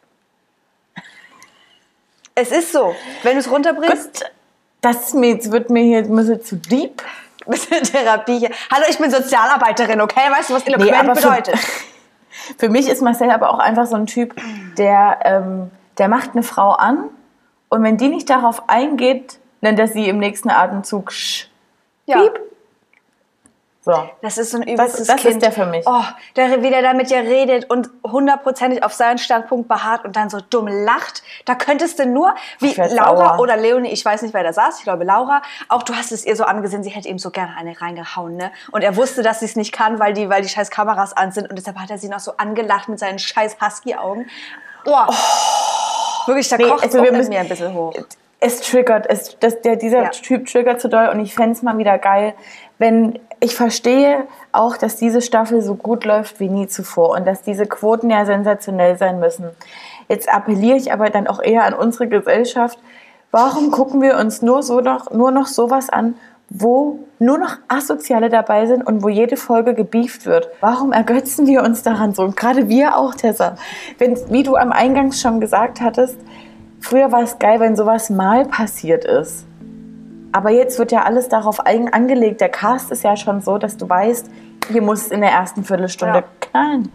[2.35, 2.95] Es ist so.
[3.23, 4.31] Wenn du es runterbrichst, Gut,
[4.81, 7.03] das wird mir hier ein bisschen zu deep.
[7.47, 8.49] Bisschen Therapie hier.
[8.71, 10.29] Hallo, ich bin Sozialarbeiterin, okay?
[10.31, 11.55] Weißt du, was eloquent für- bedeutet?
[12.59, 14.35] Für mich ist Marcel aber auch einfach so ein Typ,
[14.77, 17.09] der, ähm, der macht eine Frau an
[17.69, 21.47] und wenn die nicht darauf eingeht, nennt er sie im nächsten Atemzug Sch.
[22.05, 22.21] Ja.
[22.21, 22.39] Piep.
[23.95, 24.09] So.
[24.21, 25.41] Das ist so ein übelstes das ist Kind.
[25.41, 25.85] der für mich.
[25.87, 26.03] Oh,
[26.35, 30.29] der, wie der da mit dir redet und hundertprozentig auf seinen Standpunkt beharrt und dann
[30.29, 31.23] so dumm lacht.
[31.45, 33.39] Da könntest du nur, wie Laura sauer.
[33.39, 36.25] oder Leonie, ich weiß nicht, wer da saß, ich glaube Laura, auch du hast es
[36.25, 38.51] ihr so angesehen, sie hätte ihm so gerne eine reingehauen, ne?
[38.71, 41.31] Und er wusste, dass sie es nicht kann, weil die, weil die scheiß Kameras an
[41.31, 44.27] sind und deshalb hat er sie noch so angelacht mit seinen scheiß Husky-Augen.
[44.85, 44.91] Oh.
[46.27, 47.93] Wirklich, da Nee, kocht also wir müssen- mir ein bisschen hoch.
[48.39, 50.09] es triggert, es, das, der, dieser Ja.
[50.09, 52.33] Typ triggert zu doll und ich fände es mal wieder geil,
[52.77, 57.41] wenn ich verstehe auch, dass diese Staffel so gut läuft wie nie zuvor und dass
[57.41, 59.49] diese Quoten ja sensationell sein müssen.
[60.07, 62.79] Jetzt appelliere ich aber dann auch eher an unsere Gesellschaft.
[63.31, 66.15] Warum gucken wir uns nur, so noch, nur noch sowas an,
[66.49, 70.49] wo nur noch Asoziale dabei sind und wo jede Folge gebieft wird?
[70.61, 72.23] Warum ergötzen wir uns daran so?
[72.23, 73.57] Und gerade wir auch, Tessa.
[73.97, 76.17] Wenn, wie du am Eingangs schon gesagt hattest,
[76.79, 79.46] Früher war es geil, wenn sowas mal passiert ist.
[80.31, 82.41] Aber jetzt wird ja alles darauf angelegt.
[82.41, 84.29] Der Cast ist ja schon so, dass du weißt,
[84.71, 86.23] hier muss es in der ersten Viertelstunde Ja.
[86.41, 86.91] knallen.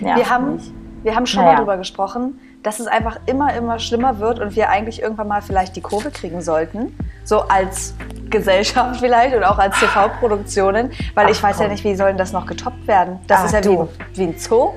[0.00, 0.60] Wir haben,
[1.02, 1.52] wir haben schon Naja.
[1.54, 5.40] mal drüber gesprochen, dass es einfach immer, immer schlimmer wird und wir eigentlich irgendwann mal
[5.40, 6.96] vielleicht die Kurve kriegen sollten.
[7.24, 7.94] So als
[8.28, 10.90] Gesellschaft vielleicht und auch als TV-Produktionen.
[11.14, 11.72] Weil ich Ach, weiß ja komm.
[11.72, 13.20] nicht, wie soll denn das noch getoppt werden?
[13.28, 13.88] Das Ach, ist ja wie, du.
[14.14, 14.70] wie ein Zoo.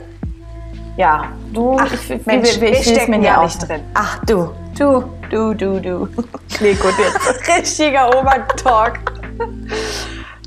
[0.98, 1.24] Ja,
[1.54, 3.82] du, Ach, ich, Mensch, wir will's stecken ja auch nicht drin.
[3.96, 4.50] Ach, du,
[4.80, 6.08] du, du, du, du.
[6.62, 7.48] Nee, gut, jetzt.
[7.48, 9.00] Richtiger Obertalk.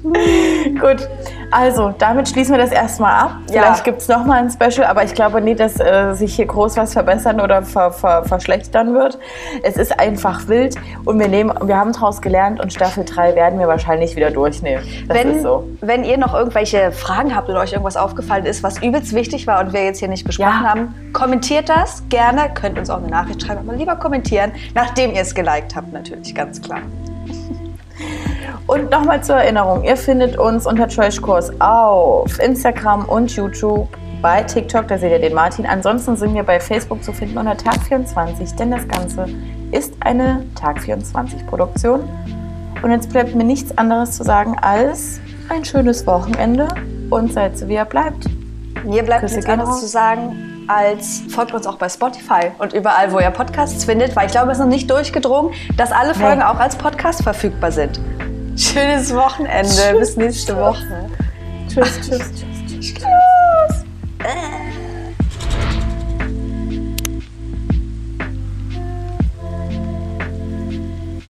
[0.80, 1.08] Gut,
[1.52, 3.36] also damit schließen wir das erstmal ab.
[3.50, 3.62] Ja.
[3.62, 6.76] Vielleicht gibt es nochmal ein Special, aber ich glaube nicht, dass äh, sich hier groß
[6.76, 9.18] was verbessern oder ver ver verschlechtern wird.
[9.62, 13.58] Es ist einfach wild und wir, nehmen, wir haben daraus gelernt und Staffel 3 werden
[13.58, 14.82] wir wahrscheinlich wieder durchnehmen.
[15.06, 15.68] Das Wenn, ist so.
[15.80, 19.60] wenn ihr noch irgendwelche Fragen habt oder euch irgendwas aufgefallen ist, was übelst wichtig war
[19.60, 20.68] und wir jetzt hier nicht besprochen Ja.
[20.68, 22.50] haben, kommentiert das gerne.
[22.54, 26.34] Könnt uns auch eine Nachricht schreiben, aber lieber kommentieren, nachdem ihr es geliked habt, natürlich,
[26.34, 26.80] ganz klar.
[28.66, 33.88] Und nochmal zur Erinnerung, ihr findet uns unter Trashkurs auf Instagram und YouTube.
[34.22, 35.66] Bei TikTok, da seht ihr den Martin.
[35.66, 39.26] Ansonsten sind wir bei Facebook zu finden unter Tag24, denn das Ganze
[39.72, 42.08] ist eine Tag24-Produktion.
[42.82, 46.68] Und jetzt bleibt mir nichts anderes zu sagen als ein schönes Wochenende
[47.10, 48.26] und seid so wie ihr bleibt.
[48.84, 49.80] Mir bleibt Küsse nichts anderes raus.
[49.80, 54.26] zu sagen, als folgt uns auch bei Spotify und überall, wo ihr Podcasts findet, weil
[54.26, 56.44] ich glaube, es ist noch nicht durchgedrungen, dass alle Folgen Nee.
[56.44, 58.00] auch als Podcast verfügbar sind.
[58.56, 59.98] Schönes Wochenende.
[59.98, 61.10] Bis nächste Woche.
[61.68, 62.62] Tschüss, tschüss, tschüss.
[62.68, 62.94] tschüss.
[62.94, 64.61] tschüss.